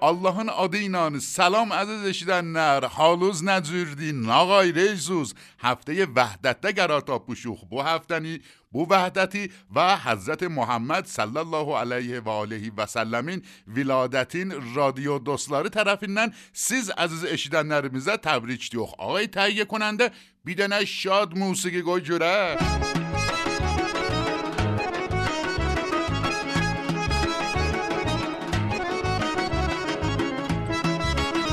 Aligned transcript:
Allahın 0.00 0.48
adı 0.48 0.84
ilə 0.86 1.20
salam 1.20 1.72
əziz 1.74 2.04
eşidənlər, 2.12 2.86
haluz 2.94 3.40
nəcürdi, 3.42 4.12
nağay 4.14 4.70
rejuz, 4.76 5.34
həftəyə 5.62 6.06
vəhdətdə 6.14 6.72
qərar 6.76 7.02
tapuşuq 7.08 7.64
bu 7.70 7.82
həftəni, 7.82 8.38
bu 8.72 8.86
vəhdəti 8.90 9.48
və 9.74 9.88
Həzrət 10.04 10.46
Muhammed 10.52 11.10
sallallahu 11.10 11.74
alayhi 11.80 12.22
və 12.22 12.38
alihi 12.44 12.70
və 12.78 12.86
sallamın 12.86 13.42
viladətin 13.66 14.54
radio 14.76 15.18
dostları 15.18 15.72
tərəfindən 15.74 16.34
siz 16.52 16.92
əziz 16.94 17.26
eşidənlərimizə 17.34 18.20
təbrik 18.22 18.70
diyox. 18.70 18.94
Ağay 18.98 19.32
təyyə 19.34 19.66
kunanda 19.66 20.12
bir 20.46 20.62
dənə 20.62 20.84
şad 20.86 21.34
musiqi 21.34 21.82
qoy 21.82 22.04
görək. 22.12 23.07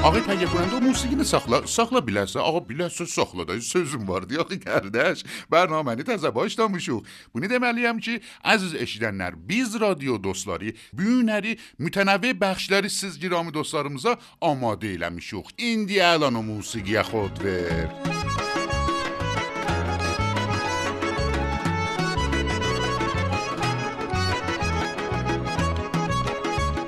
Ağa 0.04 0.78
o 0.78 0.82
musiqini 0.82 1.26
saxla, 1.26 1.62
saxla 1.68 2.02
bilərsə, 2.06 2.40
ağa 2.40 2.62
bilərsə 2.70 3.08
saxla 3.08 3.46
da 3.48 3.60
sözüm 3.62 4.08
var 4.08 4.28
deyə 4.30 4.44
axı 4.44 4.60
qardaş. 4.64 5.24
Bərnaməni 5.52 6.06
təzə 6.08 6.32
başlamışıq. 6.36 7.02
Bunu 7.34 7.50
deməliyəm 7.52 8.02
ki, 8.02 8.20
əziz 8.44 8.76
eşidənlər, 8.86 9.38
biz 9.50 9.80
radio 9.82 10.18
dostları 10.22 10.76
bu 10.94 11.04
günləri 11.04 11.58
mütənəvvi 11.80 12.36
bəxşləri 12.42 12.90
siz 12.90 13.20
girami 13.20 13.54
dostlarımıza 13.54 14.18
amadə 14.42 14.96
eləmişik. 14.96 15.56
İndi 15.58 16.02
əlan 16.14 16.42
o 16.42 16.46
musiqiyə 16.54 17.06
xod 17.12 17.44
ver. 17.44 18.25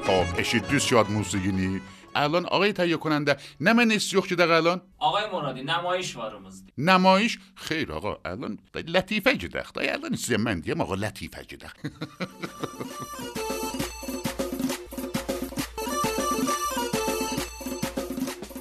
خب 0.06 0.26
eşitdiniz 0.40 0.82
şad 0.82 1.08
musiqini. 1.08 1.80
الان 2.14 2.44
آقای 2.46 2.72
تهیه 2.72 2.96
کننده 2.96 3.36
نه 3.60 3.72
من 3.72 3.90
استیوخ 3.92 4.26
که 4.26 4.34
دقیقا 4.34 4.56
الان 4.56 4.80
آقای 4.98 5.24
مرادی 5.32 5.62
نمایش 5.62 6.16
varımızdı. 6.16 6.72
نمایش 6.78 7.38
خیر 7.54 7.92
آقا 7.92 8.12
الان 8.24 8.58
لطیفه 8.74 9.32
گدخ 9.34 9.72
دا 9.72 9.80
الان 9.94 10.14
size 10.22 10.36
mən 10.46 10.58
deyəm 10.64 10.80
آقا 10.84 10.94
لطیفه 11.04 11.42
گدخ 11.50 11.72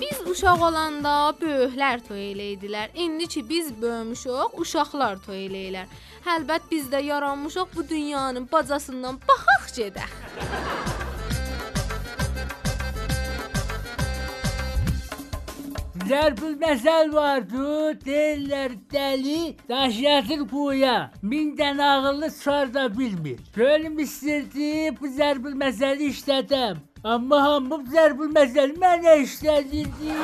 Biz 0.02 0.18
uşaq 0.32 0.62
olanda 0.70 1.14
böyüklər 1.42 1.98
toy 2.08 2.24
eləydilər. 2.32 2.88
İndi 2.96 3.28
ki 3.28 3.50
biz 3.50 3.82
böyümüşük, 3.82 4.60
uşaqlar 4.62 5.16
toy 5.26 5.46
eləyirlər. 5.48 5.88
Əlbət 6.36 6.64
biz 6.72 6.86
də 6.94 7.04
yaranmışıq 7.04 7.68
bu 7.76 7.90
dünyanın 7.90 8.50
bacasından 8.52 9.20
baxaq 9.28 9.64
gedək. 9.78 10.10
Zərbül 16.07 16.53
məsəl 16.61 17.09
vardı, 17.11 17.63
deyirlər 18.05 18.77
dəli 18.93 19.57
daş 19.69 19.97
yatır 19.99 20.45
quya. 20.53 21.11
Min 21.23 21.49
dənə 21.59 21.83
ağıllı 21.83 22.29
çar 22.45 22.75
da 22.75 22.85
bilmir. 22.99 23.41
Gönlüm 23.57 23.99
istirdi 23.99 24.95
bu 25.01 25.11
zərbül 25.17 25.57
məsəli 25.59 26.13
işlədəm. 26.13 26.79
Amma 27.05 27.43
hamı 27.43 27.71
bu 27.71 27.91
zərbül 27.91 28.31
məsəli 28.39 28.79
mənə 28.85 29.17
işlədirdi. 29.25 30.15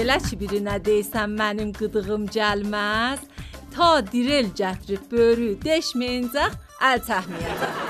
Elə 0.00 0.22
ki 0.28 0.42
birinə 0.46 0.78
deysən 0.86 1.34
mənim 1.42 1.74
qıdığım 1.74 2.30
gəlməz, 2.38 3.26
ta 3.74 3.92
direl 4.12 4.54
gətirib 4.54 5.10
böyrü 5.10 5.54
deşməyincək 5.66 6.69
çəkməyəcək. 7.04 7.88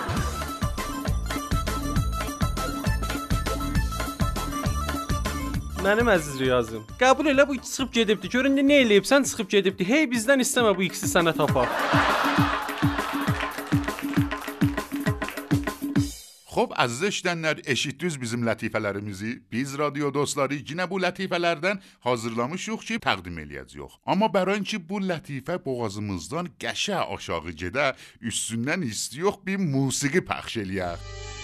Mənim 5.81 6.11
əziz 6.13 6.41
Riyazım. 6.43 6.83
Qəbul 7.01 7.31
elə 7.31 7.47
bu 7.49 7.55
ikisi 7.55 7.73
çıxıb 7.73 7.93
gedibdi. 7.93 8.29
Görün 8.35 8.59
nə 8.59 8.83
eləyibsən 8.85 9.25
çıxıb 9.31 9.49
gedibdi. 9.49 9.87
Hey 9.89 10.11
bizdən 10.11 10.43
istəmə 10.45 10.75
bu 10.77 10.91
ikisi 10.91 11.09
sənə 11.09 11.33
tapar. 11.37 11.71
Xo'p 16.61 16.73
aziz 16.77 17.03
eshitganlar 17.03 17.61
eshitdingiz 17.73 18.21
bizim 18.21 18.43
latifələrimizi 18.47 19.31
biz 19.53 19.79
radio 19.79 20.11
dostları 20.15 20.59
yine 20.71 20.85
bu 20.91 20.99
latifələrdən 21.01 21.81
hazırlamışıq 22.05 22.85
ki 22.89 22.99
təqdim 23.07 23.41
eləyəcəyik. 23.45 23.97
Amma 24.05 24.29
bəran 24.37 24.69
ki 24.69 24.83
bu 24.91 25.01
latifə 25.01 25.57
boğazımızdan 25.65 26.53
qəşə 26.61 27.01
aşağı 27.17 27.57
gedə 27.65 27.91
üstündən 28.21 28.85
istiyox 28.93 29.41
bir 29.47 29.65
musiqi 29.73 30.21
pəxş 30.33 30.61
eləyək 30.67 31.40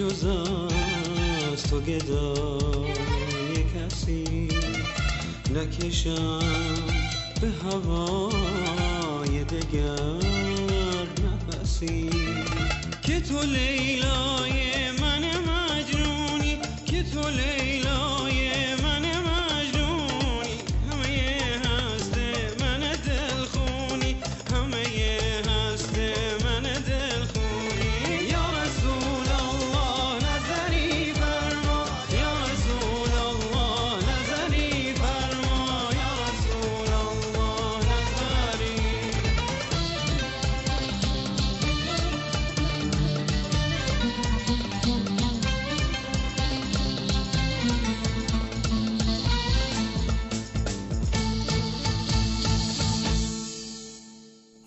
جز 0.00 0.24
از 0.24 1.62
تو 1.62 1.80
گدای 1.80 3.64
کسی 3.74 4.48
نکشم 5.54 6.40
به 7.40 7.48
هوای 7.64 9.44
دگر 9.44 10.14
نفسی. 11.24 12.10
که 13.02 13.20
تو 13.20 13.42
لیلای 13.42 14.90
من 15.00 15.24
مجنونی 15.24 16.58
که 16.86 17.02
تو 17.02 17.28
لیلای 17.28 18.09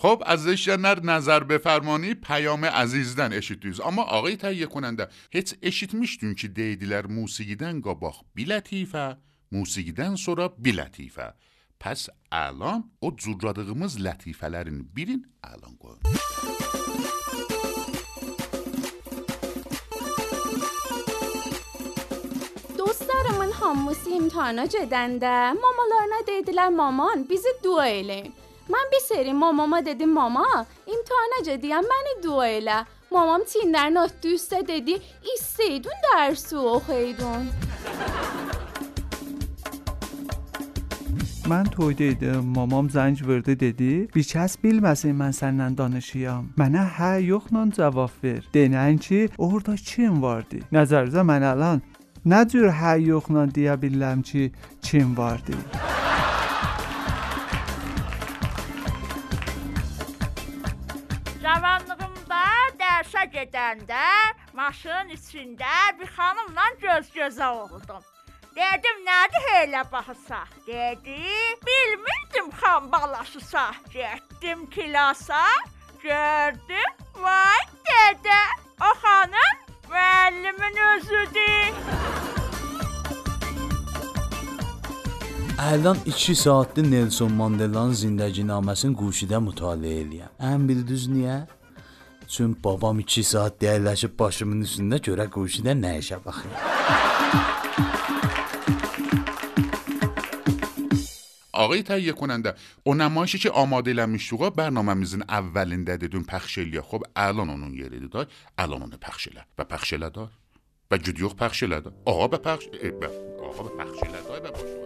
خب 0.03 0.23
از 0.25 0.69
نر 0.69 0.99
نظر 0.99 1.43
بفرمانی 1.43 2.13
پیام 2.13 2.65
عزیزدن 2.65 3.33
اشیتیز. 3.33 3.79
اما 3.79 4.03
آقای 4.03 4.35
تهیه 4.35 4.65
کننده 4.65 5.07
هیچ 5.31 5.55
اشیت 5.61 5.93
میشتون 5.93 6.35
که 6.35 6.47
دیدیلر 6.47 7.07
موسیقیدن 7.07 7.81
گاباخ 7.81 8.21
بی 8.33 8.45
لطیفه 8.45 9.17
موسیقیدن 9.51 10.15
سرا 10.15 10.47
بی 10.47 10.71
لطیفه 10.71 11.33
پس 11.79 12.09
الان 12.31 12.83
او 12.99 13.15
زورادقمز 13.19 13.99
لطیفه 13.99 14.47
لرین 14.47 14.89
بیرین 14.93 15.25
الان 15.43 15.75
گوهن 15.79 15.99
دوستارمون 22.77 23.51
هم 23.61 23.83
موسیقیم 23.83 24.27
تانا 24.27 24.65
جدنده 24.65 25.51
مامالارنا 25.51 26.21
دیدیلر 26.25 26.69
مامان 26.69 27.23
بیزی 27.23 27.47
دو 27.63 27.71
ایلین 27.71 28.33
Mən 28.69 28.91
bir 28.91 28.99
seri 28.99 29.33
mamama 29.33 29.85
dedim, 29.85 30.13
"Mama, 30.13 30.65
imtahana 30.87 31.39
gediyəm, 31.45 31.83
məni 31.93 32.23
dua 32.23 32.47
elə." 32.47 32.85
Mamam 33.11 33.41
çiyinlərini 33.41 33.99
ötdü 34.05 34.27
üstə 34.35 34.67
dedi, 34.67 34.99
"İstəydin 35.35 35.97
dərsi 36.05 36.55
oxuydun." 36.55 37.43
Mən 41.51 41.65
toyda 41.71 42.03
idim. 42.03 42.45
Mamam 42.55 42.87
zəng 42.87 43.23
vurdu 43.27 43.59
dedi, 43.59 44.07
"Bir 44.15 44.23
kəs 44.23 44.53
bilməsin 44.63 45.13
mən 45.21 45.33
səndən 45.41 45.77
danışıyam." 45.77 46.43
Mənə 46.57 46.83
hə 46.97 47.11
yoxla 47.25 47.71
cavab 47.77 48.13
ver. 48.23 48.41
Denən 48.53 48.97
ki, 48.97 49.29
orada 49.37 49.75
kim 49.75 50.21
vardı? 50.21 50.57
Nəzərinizə 50.71 51.23
mən 51.31 51.43
alan 51.53 51.81
nə 52.25 52.49
cür 52.49 52.69
hə 52.79 52.93
yoxla 53.07 53.43
deyə 53.55 53.75
bilirəm 53.81 54.21
ki, 54.23 54.51
kim 54.81 55.17
vardı? 55.17 55.53
Gedəndə 63.63 64.07
maşının 64.53 65.13
içində 65.15 65.75
bir 65.99 66.09
xanımla 66.15 66.65
göz-gözə 66.81 67.47
oldum. 67.47 68.01
Dedim, 68.55 68.97
nədir 69.07 69.45
elə 69.63 69.83
baxırsa? 69.91 70.43
Dedi, 70.67 71.19
bilmirdim 71.65 72.51
xan 72.59 72.91
balasısa. 72.91 73.71
Getdim 73.93 74.69
kilasa, 74.69 75.45
gördüm, 76.03 76.91
vay 77.15 77.63
dedə, 77.87 78.41
o 78.81 78.91
xanım 79.01 79.55
müəllimin 79.87 80.83
özüdür. 80.89 81.73
Əldən 85.71 85.97
2 86.05 86.35
saatdır 86.35 86.91
Nelson 86.91 87.31
Mandelanın 87.31 87.95
zindəginaməsini 87.95 88.97
quşidə 88.99 89.39
mütaliə 89.39 89.99
eləyəm. 90.03 90.39
Ən 90.51 90.67
bir 90.67 90.87
düz 90.87 91.07
niyə? 91.07 91.45
Çün 92.33 92.57
babam 92.63 92.99
2 92.99 93.21
saat 93.23 93.59
dəyərləşib 93.61 94.15
başımın 94.17 94.63
üstündə 94.65 94.97
görə 95.05 95.27
quşidə 95.29 95.75
nə 95.77 95.91
işə 95.99 96.17
baxır. 96.23 96.49
Ağay 101.53 101.83
təhiyyə 101.89 102.15
konəndə 102.17 102.55
o 102.89 102.97
nümayişi 102.97 103.37
ki 103.43 103.53
amadə 103.63 103.93
eləmişdik 103.93 104.49
bərnaməmizin 104.57 105.27
əvvəlində 105.29 105.99
dedim 106.01 106.25
pəxş 106.33 106.57
eləyə. 106.65 106.81
Xub 106.89 107.05
əlan 107.27 107.53
onun 107.53 107.77
yeridir 107.77 108.09
da. 108.17 108.25
Əlan 108.57 108.89
onu 108.89 108.97
pəxş 109.05 109.29
elə. 109.35 109.45
Və 109.53 109.69
pəxş 109.69 109.93
elə 110.01 110.09
da. 110.17 110.25
Və 110.89 111.03
gidiyox 111.05 111.37
pəxş 111.37 111.67
elə 111.69 111.83
da. 111.85 111.93
Ağa 112.09 112.33
bə 112.33 112.41
pəxş 112.49 112.65
e, 112.81 112.95
bə, 112.97 113.13
ağa 113.45 113.61
bə 113.61 113.71
pəxş 113.77 114.05
elə 114.09 114.25
da. 114.25 114.29
Və 114.33 114.49
başladı. 114.57 114.77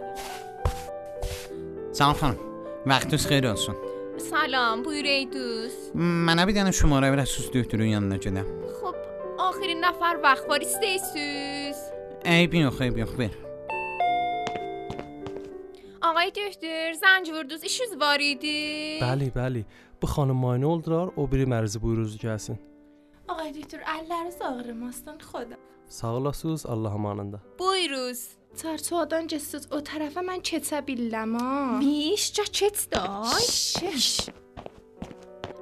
Salam 1.96 2.16
xanım. 2.20 2.40
Vaxtınız 2.84 3.24
xeyir 3.32 3.54
olsun. 3.56 3.87
Salam, 4.30 4.84
buyur 4.84 5.06
ey 5.08 5.24
dost. 5.32 5.92
Mənə 5.96 6.44
bir 6.48 6.56
dənə 6.56 6.72
şumara 6.76 7.08
verəsiz 7.14 7.46
doktorun 7.54 7.88
yanına 7.94 8.18
gedəm. 8.20 8.48
Xub, 8.76 8.96
axırın 9.40 9.80
nəfər 9.80 10.18
vaxt 10.24 10.48
var 10.50 10.64
istəyirsiniz? 10.66 11.78
Eybi 12.28 12.60
yox, 12.66 12.80
eybi 12.84 13.00
yox, 13.04 13.14
ver. 13.20 13.38
Ağay 16.04 16.34
doktor, 16.36 16.98
zəng 17.00 17.30
vurdunuz, 17.32 17.64
işiniz 17.70 17.96
var 18.00 18.20
idi? 18.20 18.54
Bəli, 19.00 19.30
bəli. 19.32 19.64
Bu 20.02 20.10
xanım 20.12 20.44
müayinə 20.44 20.68
oldular, 20.74 21.14
o 21.16 21.24
biri 21.32 21.48
mərzi 21.48 21.80
buyurunuz 21.80 22.18
gəlsin. 22.20 22.60
Ağay 23.32 23.54
doktor, 23.56 23.80
əlləriniz 23.96 24.42
ağrımasın 24.44 25.24
xoda. 25.24 25.56
Sağ 25.88 26.12
olasınız, 26.20 26.66
Allah 26.66 26.92
amanında. 27.00 27.40
Buyuruz. 27.58 28.26
Çarçoğdan 28.62 29.28
getsiniz 29.30 29.68
o 29.70 29.78
tərəfə 29.86 30.22
mən 30.26 30.40
keçə 30.42 30.80
bilirəm 30.86 31.36
ha. 31.38 31.78
Mişca 31.78 32.44
keç 32.58 32.78
day. 32.90 33.44
Şiş. 33.50 34.08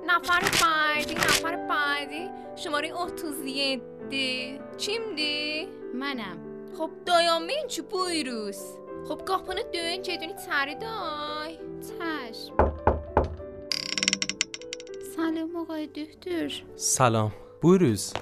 Nəfər 0.08 0.44
بعدی 0.62 1.14
نفر 1.24 1.54
بعدی 1.70 2.22
شماره 2.60 2.90
37 2.92 4.60
kimdir? 4.78 5.68
Mənəm. 6.02 6.38
خب 6.76 6.90
dayanmayın 7.06 7.68
ki 7.68 7.82
buyuruz. 7.90 8.60
خب 9.08 9.20
qapını 9.26 9.72
döyün 9.74 10.02
gedin 10.02 10.30
içəri 10.36 10.80
day. 10.80 11.52
Çəş. 11.88 12.38
Salam 15.16 15.56
ağay 15.56 15.84
doktor. 15.96 16.50
Salam. 16.76 17.32
Buyurunuz. 17.62 18.12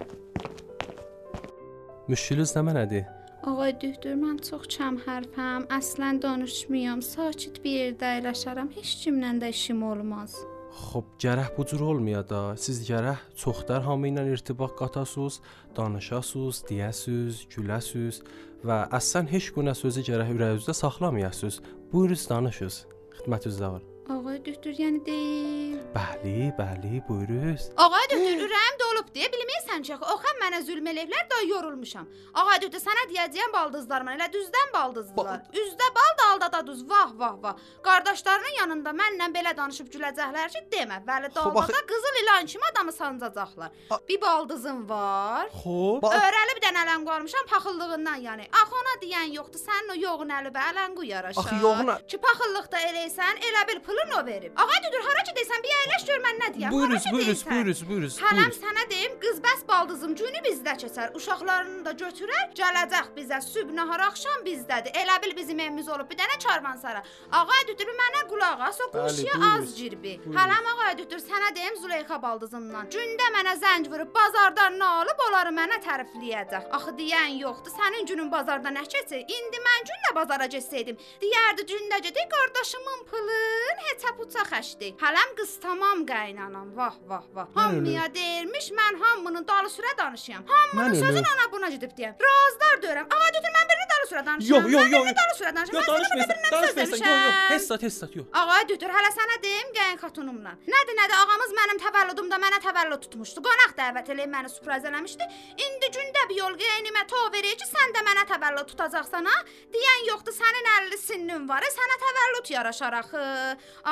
Müşkülünüz 2.09 2.51
nə 2.57 2.63
mənədir? 2.69 3.24
Ağay 3.45 3.75
doktor, 3.77 4.15
mən 4.17 4.39
çox 4.41 4.65
kəm 4.73 4.95
hərfəm. 5.05 5.67
Əslən 5.77 6.17
danışmıyam. 6.23 7.03
Sakit 7.05 7.59
bir 7.61 7.75
yerdə 7.77 8.15
əyləşərəm. 8.17 8.71
Heç 8.73 8.95
kimlə 9.03 9.35
də 9.43 9.51
işim 9.53 9.83
olmaz. 9.85 10.39
Xub, 10.79 11.11
gərək 11.21 11.51
bu 11.59 11.67
cür 11.69 11.83
olmaya 11.91 12.23
da. 12.31 12.41
Siz 12.57 12.81
gərək 12.89 13.21
çoxdar 13.43 13.85
hamı 13.85 14.09
ilə 14.15 14.25
irtibat 14.33 14.73
qatasınız, 14.79 15.43
danışasınız, 15.77 16.63
deyəsiz, 16.71 17.45
güləsiz 17.53 18.23
və 18.65 18.81
əslən 18.97 19.29
heç 19.35 19.53
günə 19.59 19.77
sözü 19.77 20.07
gərək 20.09 20.33
ürəyinizdə 20.39 20.75
saxlamayasınız. 20.81 21.61
Buyurunuz 21.93 22.25
danışınız. 22.33 22.81
Xidmətinizdə 23.21 23.75
var. 23.77 23.85
Ağay 24.09 24.41
doktor, 24.49 24.73
yəni 24.73 25.05
deyil. 25.05 25.74
Bəli, 25.95 26.51
bəli, 26.59 27.01
buyurunuz. 27.09 27.69
Ağay 27.79 28.07
doktor, 28.11 28.41
ürəyim 28.47 28.79
dolub 28.81 29.11
deyə 29.15 29.29
bilmirsən 29.31 29.85
ki, 29.87 29.95
oxan 30.15 30.41
mənə 30.43 30.59
zülm 30.67 30.89
eləyiblər 30.91 31.29
da 31.31 31.39
yorulmuşam. 31.47 32.09
Ağay 32.41 32.59
doktor, 32.65 32.83
sənə 32.83 33.05
deyəcəyəm 33.13 33.55
baldızlarıma, 33.55 34.17
elə 34.19 34.27
düzdən 34.35 34.73
baldızdılar. 34.75 35.45
Üzdə 35.55 35.91
bal, 35.95 36.11
da 36.43 36.49
duz. 36.67 36.83
Vah, 36.91 37.11
vah, 37.21 37.37
vah. 37.43 37.57
Qardaşlarının 37.87 38.59
yanında 38.61 38.91
mənlə 39.01 39.31
belə 39.37 39.57
danışıb 39.57 39.89
güləcəklər 39.95 40.53
ki, 40.55 40.65
demə. 40.73 41.01
Bəli, 41.07 41.31
dalbada 41.35 41.81
qızıl 41.91 42.21
ilan 42.23 42.47
kimi 42.47 42.65
adamı 42.73 42.93
sancacaqlar. 42.93 43.71
Bir 44.09 44.21
baldızım 44.21 44.89
var. 44.89 45.47
Xoş. 45.63 46.09
Öyrəli 46.21 46.57
bir 46.57 46.63
dənə 46.67 46.85
ələn 46.85 47.07
qoymuşam 47.09 47.47
paxıllığından 47.53 48.19
yəni. 48.29 48.49
Axı 48.63 48.81
ona 48.83 48.95
deyən 49.03 49.35
yoxdur. 49.39 49.61
Sənin 49.65 49.95
o 49.95 49.97
yoğun 50.01 50.35
əli 50.39 50.51
və 50.55 50.65
ələn 50.71 50.95
qoyaraşa. 50.99 51.41
Axı 51.41 51.55
yoğun 51.63 51.93
Ki 52.09 52.19
paxıllıqda 52.21 52.81
eləysən, 52.89 53.41
elə 53.49 53.63
bil 53.69 53.81
pulun 53.87 54.11
o 54.19 54.27
verib. 54.27 54.53
Ağay 54.61 54.81
doktor, 54.85 55.03
hara 55.09 55.23
gedirsən? 55.29 55.63
Bir 55.65 55.75
əyləş 55.81 56.07
gör 56.09 56.21
mən 56.27 56.41
nə 56.43 56.49
Hara 56.55 56.73
buyurunuz, 56.73 57.07
gedirsən? 57.07 57.51
buyurunuz, 57.51 57.83
buyurunuz. 57.89 58.19
Hələm 58.23 58.53
sənə 58.59 58.85
deyim, 58.91 59.17
qız 59.23 59.41
bəs 59.47 59.65
baldızım 59.69 60.15
günü 60.21 60.43
bizdə 60.49 60.75
keçər. 60.83 61.15
Uşaqlarını 61.19 61.85
da 61.85 61.93
götürər, 62.03 62.47
gələcək 62.61 63.11
bizə 63.17 63.41
sübh 63.45 63.73
nahar 63.79 64.05
axşam 64.09 64.45
bizdədir. 64.47 64.95
Elə 65.03 65.17
bil 65.23 65.37
bizim 65.37 65.61
evimiz 65.61 65.89
olub 65.89 66.11
bir 66.11 66.21
dənə 66.21 66.39
karvansara. 66.55 67.03
Ağa 67.33 67.61
dütür 67.69 67.91
mənə 68.01 68.23
qulaq 68.31 68.61
as, 68.69 68.81
o 68.81 68.91
quşya 68.95 69.35
az. 69.51 69.75
Buyurun. 69.75 70.35
Hələm 70.37 70.67
ağa 70.73 70.93
dütür 70.99 71.21
sənə 71.23 71.51
deyim 71.57 71.77
Züleyxa 71.83 72.21
baldızımdan. 72.23 72.91
Gündə 72.95 73.29
mənə 73.37 73.55
zəng 73.63 73.89
vurub 73.93 74.11
bazardan 74.15 74.79
nə 74.81 74.91
alıb 75.01 75.23
onları 75.27 75.53
mənə 75.59 75.81
tərifləyəcək. 75.87 76.69
Axı 76.79 76.95
deyən 77.01 77.39
yoxdur. 77.43 77.75
Sənin 77.79 78.07
günün 78.11 78.31
bazarda 78.33 78.73
nə 78.75 78.85
keçir? 78.95 79.25
İndi 79.37 79.63
mən 79.67 79.89
gündə 79.91 80.15
bazara 80.19 80.47
getsəydim, 80.55 80.99
deyərdi 81.23 81.67
gündə 81.73 82.01
gedik 82.07 82.31
qardaşımın 82.35 83.05
pılın 83.11 83.83
heçə 83.89 84.15
puça 84.19 84.45
xəşdi. 84.53 84.93
Hələm 85.03 85.35
qız 85.41 85.57
tamam 85.63 86.05
qaynanam. 86.07 86.71
Vah 86.77 86.95
vah 87.09 87.25
vah. 87.35 87.49
Hamıya 87.55 88.07
deyirmiş 88.15 88.71
mən 88.79 89.01
hamının 89.03 89.47
dalı 89.49 89.69
sürə 89.77 89.97
danışıyam. 89.99 90.45
Hamının 90.49 90.95
sözün 90.95 91.27
ana 91.35 91.51
buna 91.53 91.69
gedib 91.75 91.93
deyəm. 91.99 92.15
Razılar 92.27 92.77
deyirəm. 92.85 93.07
Ağa 93.19 93.29
dütür 93.37 93.53
mən 93.59 93.67
birini 93.71 93.87
dalı 93.95 94.07
sürə 94.13 94.27
danışıram. 94.27 94.63
Yox, 94.63 94.73
yox, 94.73 94.93
yox. 94.93 95.07
dalı 95.21 95.35
sürə 95.41 95.57
danışıram. 95.57 95.83
Yox, 95.89 96.35
Mən 96.44 96.44
söz 96.51 96.53
Danışmayırsan. 96.53 96.97
Yox, 96.97 97.11
yox. 97.25 97.35
demişəm. 97.35 97.51
Hessat, 97.55 97.83
hessat, 97.83 98.17
yox. 98.17 98.27
Ağa 98.33 98.61
dütür, 98.69 98.91
hələ 98.97 99.11
sənə 99.19 99.37
deyim 99.43 99.71
gəlin 99.79 99.99
xatunumla. 100.05 100.53
Nədir, 100.75 100.97
nədir? 101.01 101.17
Ağamız 101.21 101.53
mənim 101.61 101.79
təvəllüdümdə 101.85 102.39
mənə 102.45 102.59
təvəllüd 102.67 103.01
tutmuşdu. 103.07 103.43
Qonaq 103.49 103.73
dəvət 103.81 104.11
eləyib 104.15 104.33
məni 104.35 104.51
sürpriz 104.55 104.85
eləmişdi. 104.91 105.29
İndi 105.67 105.91
gündə 105.97 106.23
bir 106.31 106.37
yol 106.43 106.55
geynimə 106.65 107.07
to 107.13 107.23
verir 107.35 107.57
ki, 107.61 107.67
sən 107.71 107.95
də 107.97 108.05
mənə 108.09 108.25
təvəllüd 108.33 108.67
tutacaqsan 108.73 109.25
ha? 109.31 109.37
Deyən 109.75 110.07
yoxdur, 110.11 110.35
sənin 110.37 110.71
50 110.75 110.99
sinnin 111.07 111.49
var, 111.49 111.63
e, 111.63 111.71
sənə 111.79 111.97
təvəllüd 112.05 112.53
yaraşar 112.55 112.93
axı. 113.01 113.25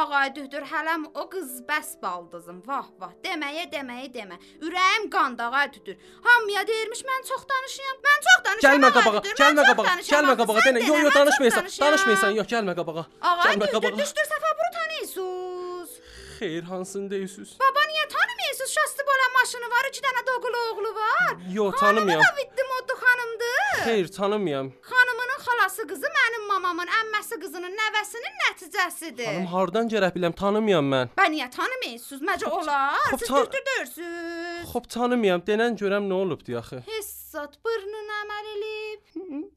Ağa 0.03 0.25
dütür, 0.37 0.67
hələm 0.73 1.07
o 1.15 1.29
qız 1.33 1.63
bəs 1.69 1.95
baldızım. 2.03 2.63
Vah 2.67 2.89
vah, 3.01 3.13
deməyə 3.25 3.69
deməyə 3.73 4.09
demə. 4.15 4.39
Ürəyim 4.63 5.09
qanda 5.11 5.51
ağa 5.53 5.67
dütür. 5.73 5.97
Hamıya 6.25 6.67
deyirmiş 6.67 7.03
mən 7.11 7.23
çox 7.29 7.43
danışıram. 7.53 7.97
Mən 8.09 8.19
çox 8.27 8.45
danışıram. 8.47 8.73
Gəlmə 8.73 8.87
ağa 8.87 8.95
qabağa, 8.99 9.23
gəlmə 9.43 9.67
qabağa, 9.71 9.97
gəlmə 10.13 10.37
qabağa. 10.41 10.61
Denə, 10.67 10.87
yox, 10.89 11.03
yox, 11.03 11.15
danışıram. 11.15 11.87
Danışmayırsan, 11.87 12.31
yox, 12.39 12.47
gəlmə 12.55 12.75
qabağa. 12.81 13.05
Ağa 13.21 13.55
qabağa. 13.75 13.99
düşdür 13.99 14.27
səfə 14.33 14.51
bunu 14.59 14.71
tanıyırsınız. 14.79 15.91
Xeyr, 16.39 16.63
hansını 16.63 17.11
deyirsiniz? 17.11 17.51
Baba 17.61 17.81
niyə 17.91 18.05
tanımırsınız? 18.15 18.71
Şastı 18.77 19.03
bola 19.11 19.27
maşını 19.39 19.69
var, 19.75 19.85
iki 19.89 20.01
dənə 20.07 20.23
doğulu 20.27 20.59
oğlu 20.71 20.95
var. 20.95 21.37
Yox, 21.53 21.81
tanımıyorum. 21.81 22.23
Xanımı 22.25 22.39
da 22.39 22.41
Viddi 22.41 22.63
modlu 22.73 22.95
xanımdır. 23.03 23.85
Xeyr, 23.85 24.09
tanımıyorum. 24.19 24.69
Xanımının 24.91 25.39
xalası 25.47 25.87
qızı 25.91 26.09
mənim 26.19 26.45
mamamın 26.53 26.89
əmməsi 27.01 27.41
qızının 27.43 27.77
nəvəsinin 27.83 28.35
nəticəsidir. 28.45 29.25
Xanım 29.31 29.47
hardan 29.55 29.89
gərək 29.95 30.13
biləm, 30.19 30.35
tanımıyorum 30.43 30.91
mən. 30.95 31.07
Bə 31.21 31.27
niyə 31.35 31.49
tanımırsınız? 31.59 32.23
Məcə 32.29 32.51
olar. 32.51 32.99
Siz 33.19 33.29
tan- 33.29 33.47
dürdürsüz. 33.55 34.67
Xoş 34.73 34.87
tanımıyorum. 34.97 35.43
Denən 35.47 35.79
görəm 35.83 36.05
nə 36.11 36.15
olubdu 36.25 36.59
axı. 36.59 36.83
Hissat 36.91 37.53
burnun 37.65 38.09
əməl 38.23 38.47
elib. 38.57 39.01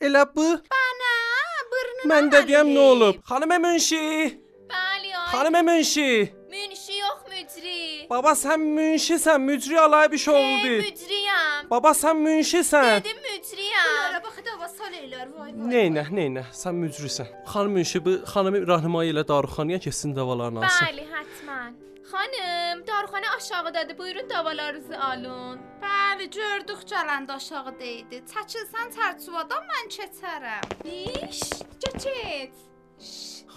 Elə 0.01 0.23
bu. 0.35 0.41
Burnun 0.45 0.74
Mən 2.11 2.31
də 2.33 2.43
deyəm 2.49 2.69
nə 2.75 2.81
olub? 2.93 3.15
Xanım 3.29 3.53
Münşi. 3.65 4.01
Bəli, 4.71 5.09
ay. 5.17 5.29
Xanım 5.33 5.55
Münşi. 5.65 6.09
Münşi 6.55 6.93
yox, 7.03 7.19
mücri. 7.31 8.07
Baba 8.09 8.31
sən 8.43 8.61
münşisən, 8.77 9.39
mücri 9.49 9.79
alay 9.79 10.11
bir 10.11 10.17
şey 10.17 10.33
oldu. 10.33 10.73
Mücriyəm. 10.85 11.69
Baba 11.69 11.91
sən 12.01 12.15
münşisən. 12.27 13.01
Dedim 13.01 13.19
mücriyəm. 13.29 13.89
Bunlara 13.89 14.21
bax 14.25 14.37
da 14.47 14.53
va 14.61 14.67
saleylər 14.79 15.27
vay 15.37 15.49
vay. 15.57 15.65
Neynə, 15.73 16.03
neynə? 16.17 16.43
Sən 16.61 16.77
mücrisən. 16.83 17.27
Xanım 17.53 17.71
Münşi 17.79 18.05
bu 18.05 18.13
xanımı 18.33 18.57
rəhnumayi 18.71 19.09
ilə 19.13 19.23
darıxanaya 19.27 19.79
keçsin 19.85 20.15
davalarını 20.15 20.59
alsın. 20.65 20.85
Bəli, 20.85 21.03
həttəmən. 21.15 21.71
Xanım, 22.11 22.77
darxana 22.87 23.29
aşağıdadır. 23.37 23.97
Buyurun 23.97 24.29
davalarınızı 24.29 24.95
alın. 25.09 25.57
Bəli, 25.83 26.04
gördük 26.23 26.83
gələndə 26.89 27.35
aşağıda 27.35 27.85
idi. 27.85 28.21
Çəkilsən 28.31 28.93
çərçuvadan 28.95 29.63
mən 29.71 29.89
keçərəm. 29.95 30.65
İş, 30.87 31.41
keçət. 31.83 32.53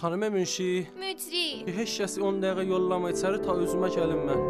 Xanım 0.01 0.33
Münşi, 0.33 0.89
Mücri. 0.99 1.67
heç 1.77 2.01
kəsi 2.01 2.21
10 2.23 2.41
dəqiqə 2.43 2.67
yollama 2.69 3.11
içəri 3.15 3.43
ta 3.43 3.55
özümə 3.55 3.89
gəlim 3.95 4.23
mən. 4.29 4.43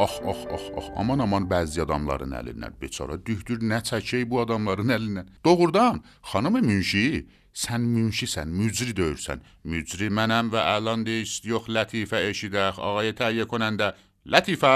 Ax, 0.00 0.20
ax, 0.24 0.46
ax, 0.54 0.62
ax. 0.78 0.86
Aman 0.96 1.18
aman 1.18 1.44
bəzi 1.48 1.82
adamların 1.84 2.32
əlindən. 2.32 2.72
Beçara 2.80 3.18
dühdür 3.26 3.60
nə 3.60 3.82
çəkək 3.84 4.24
bu 4.30 4.40
adamların 4.40 4.88
əlindən. 4.96 5.26
Doğrudan, 5.44 6.02
xanım 6.32 6.60
Münşi, 6.64 7.26
sən 7.54 7.86
münşisən, 7.94 8.48
mücri 8.48 8.94
deyirsən. 8.96 9.42
Mücri 9.64 10.10
mənəm 10.10 10.52
və 10.54 10.64
əlan 10.76 11.06
deyist 11.06 11.44
yox 11.44 11.68
Lətifə 11.68 12.22
eşidək, 12.30 12.78
ağaya 12.78 13.16
təhiyyə 13.22 13.46
konəndə. 13.50 13.94
Lətifə. 14.26 14.74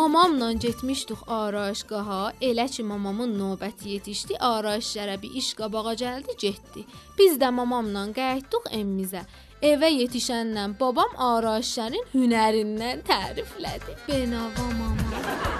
Mamamla 0.00 0.52
getmişdik 0.52 1.18
arayışgaha. 1.28 2.32
Elə 2.40 2.66
ki 2.72 2.82
mamamın 2.82 3.34
növbəti 3.40 3.88
yetişdi, 3.94 4.38
arayış 4.38 4.86
şərəbi 4.96 5.28
iş 5.40 5.52
qabağa 5.58 5.94
gəldi, 6.02 6.36
getdi. 6.40 6.86
Biz 7.18 7.36
də 7.42 7.50
mamamla 7.52 8.06
qayıtdıq 8.16 8.70
evimizə. 8.78 9.26
Evə 9.62 9.90
yetişənlə 9.92 10.70
babam 10.80 11.12
arayışların 11.30 12.06
hünərindən 12.14 13.04
təriflədi. 13.10 13.98
Benava 14.08 14.70
mama. 14.78 15.59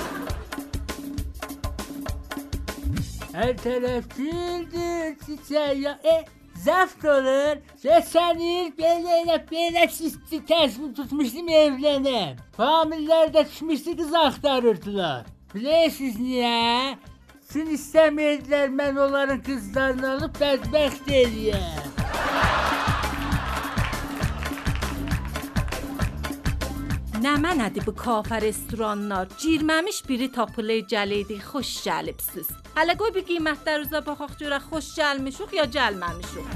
Hər 3.40 3.54
tərəf 3.56 4.04
güldür, 4.12 5.14
çiçək 5.24 5.78
ya. 5.80 5.94
E, 6.04 6.16
zəft 6.60 7.06
olur. 7.08 7.62
Səsənir, 7.80 8.66
belə 8.76 9.14
elə 9.22 9.38
belə 9.48 9.86
sisti 9.88 10.42
təsmin 10.50 10.90
tutmuşdum 10.98 11.48
evlənəm. 11.48 12.42
Famillər 12.58 13.32
də 13.32 13.46
düşmüşdü 13.48 13.96
qız 14.02 14.12
axtarırdılar. 14.26 15.30
Bilirsiniz 15.54 16.20
niyə? 16.20 16.98
Üçün 17.46 17.72
istəmirdilər 17.78 18.68
mən 18.76 19.00
onların 19.06 19.40
qızlarını 19.48 20.10
alıb 20.18 20.36
bədbəxt 20.42 21.08
eləyəm. 21.22 21.89
Nə 27.20 27.34
mənədir 27.36 27.84
bu 27.84 27.92
kafe 27.92 28.38
restoranlar? 28.40 29.26
Girməmiş 29.42 29.98
biri 30.08 30.30
tapılır 30.32 30.86
gələydi, 30.88 31.36
xoş 31.44 31.72
gəlibsiz. 31.84 32.48
Hələ 32.78 32.94
qoy 33.02 33.12
bir 33.12 33.26
qiymətlər 33.28 33.84
üzə 33.84 34.00
baxaq 34.06 34.38
görək 34.40 34.70
xoş 34.70 34.88
gəlmişik 34.96 35.52
ya 35.58 35.66
gəlməmişik. 35.74 36.46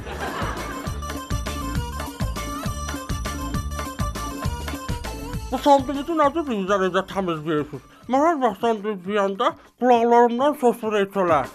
Bu 5.52 5.60
sandviçi 5.66 6.18
necə 6.22 6.46
bizlərəcə 6.48 7.04
təmizləyirsiniz? 7.12 7.84
Mən 8.08 8.26
hər 8.30 8.42
vaxt 8.48 8.64
sandviç 8.64 9.04
yeyəndə 9.12 9.52
qulaqlarımdan 9.84 10.60
sosur 10.64 10.96
etələr. 11.04 11.52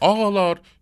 Ağalar 0.00 0.62
e, 0.62 0.77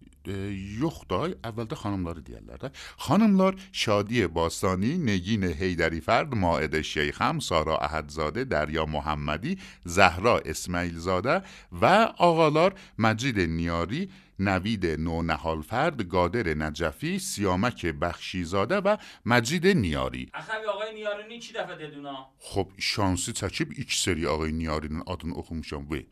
yox 0.80 1.04
da, 1.10 1.22
əvvəldə 1.48 1.78
xanımları 1.82 2.24
deyirlər 2.26 2.60
də. 2.66 2.72
Xanımlar 3.06 3.56
Şadiye 3.72 4.28
Bastani, 4.34 4.96
Negin 5.06 5.48
Heydəri 5.60 6.02
Fərd, 6.04 6.34
Maidə 6.34 6.82
Şeyxəm, 6.82 7.40
Sara 7.40 7.78
Əhədzadə, 7.86 8.46
Dərya 8.50 8.86
Muhammadi, 8.90 9.56
Zəhra 9.86 10.38
İsmailzadə 10.44 11.42
və 11.72 11.96
ağalar 12.18 12.78
Məcid 12.98 13.42
Niyari, 13.46 14.06
نوید 14.38 14.86
نونهالفرد 14.86 16.08
قادر 16.08 16.54
نجفی 16.54 17.18
سیامک 17.18 17.86
بخشیزاده 17.86 18.80
و 18.84 18.96
مجید 19.26 19.66
نیاری 19.66 20.30
ağay 20.34 20.94
Niyarını 20.94 21.34
2 21.34 21.54
dəfə 21.54 21.78
dedi 21.78 21.98
ona. 21.98 22.28
خب 22.38 22.68
şansı 22.78 23.30
çəkib 23.32 23.72
2 23.72 24.00
seri 24.02 24.28
ağay 24.28 24.58
Niyarinin 24.58 25.02
adını 25.06 25.34
oxumuşam 25.34 25.82
və 25.90 26.04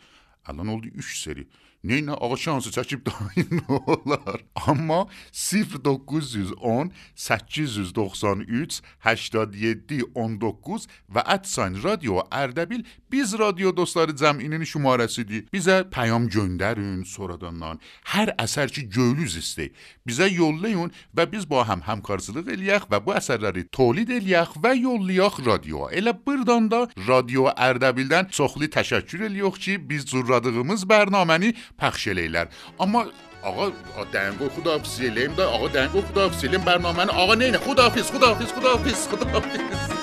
Alan 0.47 0.69
oldu 0.69 0.87
3 0.87 1.19
seri. 1.19 1.47
Neynə 1.85 2.17
ağa 2.17 2.37
şansı 2.41 2.71
çəkib 2.73 3.05
daha 3.05 3.29
nə 3.37 3.61
olar? 3.93 4.41
Amma 4.67 5.05
0910 5.33 6.93
893 7.15 8.81
87 9.05 10.01
19 10.15 10.87
və 11.15 11.25
@sign 11.45 11.77
radio 11.85 12.25
Ərdəbil 12.33 12.87
biz 13.13 13.39
radio 13.39 13.77
dostları 13.77 14.15
cəminin 14.17 14.65
şumarəsidir. 14.65 15.45
Bizə 15.53 15.85
peyam 15.91 16.25
göndərin 16.29 17.05
sonradandan. 17.05 17.79
Hər 18.15 18.33
əsər 18.41 18.73
ki 18.75 18.89
göylüz 18.89 19.37
istəyir. 19.37 19.77
Bizə 20.09 20.31
yollayın 20.33 20.91
və 21.17 21.29
biz 21.33 21.45
ba 21.51 21.67
həm 21.69 21.85
həmkarçılıq 21.85 22.49
eləyək 22.57 22.89
və 22.91 23.03
bu 23.05 23.13
əsərləri 23.21 23.69
tolid 23.71 24.09
eləyək 24.09 24.57
və 24.65 24.73
yollayaq 24.81 25.39
radioya. 25.47 25.93
Elə 26.01 26.17
burdan 26.27 26.71
da 26.73 26.81
Radio 27.09 27.47
Ərdəbildən 27.53 28.33
çoxlu 28.33 28.73
təşəkkür 28.73 29.29
eləyirik 29.29 29.61
ki, 29.61 29.77
biz 29.91 30.09
cürradığımız 30.11 30.87
bərnaməni 30.89 31.53
pəxş 31.81 32.11
eləyirlər. 32.15 32.51
Amma 32.79 33.07
Ağa 33.45 34.05
dənqo 34.13 34.47
xudafiz 34.55 34.95
eləyim 35.09 35.35
də, 35.37 35.45
ağa 35.57 35.69
dənqo 35.75 36.01
xudafiz 36.09 36.47
eləyim 36.49 36.65
bərnaməni. 36.65 37.13
Ağa 37.13 37.37
neynə? 37.43 37.61
Xudafiz, 37.67 38.09
xudafiz, 38.15 38.57
xudafiz, 38.57 39.05
xudafiz. 39.13 39.94